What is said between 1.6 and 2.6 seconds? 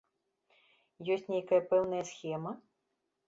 пэўная схема?